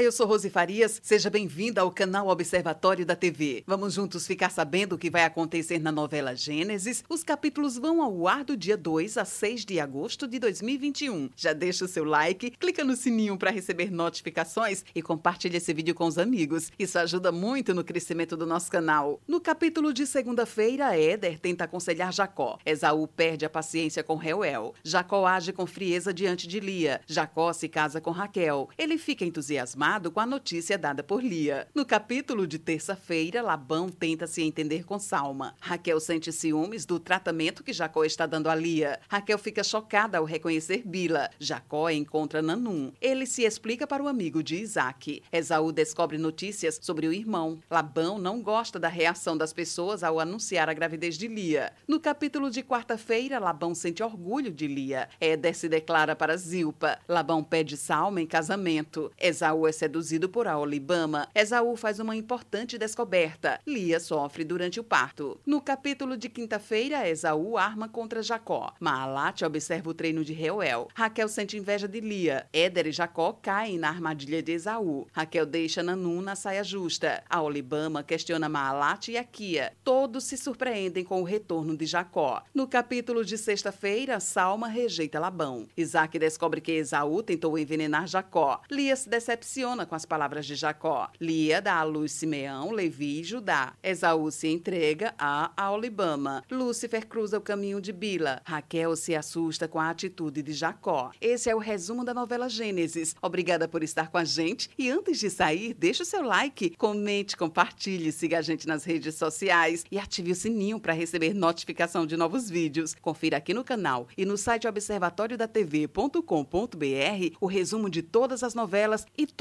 [0.00, 1.00] Eu sou Rose Farias.
[1.02, 3.64] Seja bem-vinda ao canal Observatório da TV.
[3.66, 7.02] Vamos juntos ficar sabendo o que vai acontecer na novela Gênesis.
[7.08, 11.30] Os capítulos vão ao ar do dia 2 a 6 de agosto de 2021.
[11.34, 15.96] Já deixa o seu like, clica no sininho para receber notificações e compartilhe esse vídeo
[15.96, 16.70] com os amigos.
[16.78, 19.20] Isso ajuda muito no crescimento do nosso canal.
[19.26, 22.58] No capítulo de segunda-feira, Éder tenta aconselhar Jacó.
[22.64, 24.74] Esaú perde a paciência com Reuel.
[24.84, 27.00] Jacó age com frieza diante de Lia.
[27.06, 28.68] Jacó se casa com Raquel.
[28.78, 31.66] Ele fica entusiasmado com a notícia dada por Lia.
[31.74, 35.54] No capítulo de terça-feira, Labão tenta se entender com Salma.
[35.58, 39.00] Raquel sente ciúmes do tratamento que Jacó está dando a Lia.
[39.08, 41.30] Raquel fica chocada ao reconhecer Bila.
[41.38, 42.92] Jacó encontra Nanum.
[43.00, 45.22] Ele se explica para o amigo de Isaac.
[45.32, 47.58] Esaú descobre notícias sobre o irmão.
[47.70, 51.72] Labão não gosta da reação das pessoas ao anunciar a gravidez de Lia.
[51.88, 55.08] No capítulo de quarta-feira, Labão sente orgulho de Lia.
[55.18, 56.98] Éder se declara para Zilpa.
[57.08, 59.10] Labão pede Salma em casamento.
[59.18, 61.28] Esaú é seduzido por Aolibama.
[61.34, 63.60] Esaú faz uma importante descoberta.
[63.64, 65.40] Lia sofre durante o parto.
[65.46, 68.74] No capítulo de quinta-feira, Esaú arma contra Jacó.
[68.80, 70.88] Maalate observa o treino de Reuel.
[70.94, 72.46] Raquel sente inveja de Lia.
[72.52, 75.06] Éder e Jacó caem na armadilha de Esaú.
[75.12, 77.22] Raquel deixa Nanum na saia justa.
[77.30, 79.72] Aolibama questiona Maalate e Aquia.
[79.84, 82.42] Todos se surpreendem com o retorno de Jacó.
[82.52, 85.68] No capítulo de sexta-feira, Salma rejeita Labão.
[85.76, 88.60] Isaac descobre que Esaú tentou envenenar Jacó.
[88.68, 91.10] Lia se decepciona com as palavras de Jacó.
[91.20, 93.74] Lia dá à luz Simeão, Levi e Judá.
[93.82, 96.44] Esaú se entrega a Aolibama.
[96.48, 98.40] Lúcifer cruza o caminho de Bila.
[98.44, 101.10] Raquel se assusta com a atitude de Jacó.
[101.20, 103.16] Esse é o resumo da novela Gênesis.
[103.20, 104.70] Obrigada por estar com a gente.
[104.78, 109.16] E antes de sair, deixe o seu like, comente, compartilhe, siga a gente nas redes
[109.16, 112.94] sociais e ative o sininho para receber notificação de novos vídeos.
[112.94, 119.26] Confira aqui no canal e no site observatoriodatv.com.br o resumo de todas as novelas e